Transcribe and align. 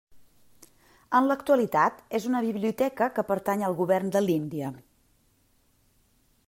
En 1.19 1.27
l'actualitat 1.31 1.99
és 2.21 2.25
una 2.31 2.41
biblioteca 2.47 3.11
que 3.19 3.27
pertany 3.31 3.65
al 3.67 3.77
govern 3.83 4.13
de 4.17 4.27
l'Índia. 4.29 4.75